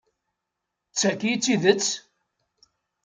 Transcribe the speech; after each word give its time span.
D 0.91 0.93
tagi 0.99 1.29
i 1.33 1.35
d 1.37 1.41
tidett? 1.43 1.87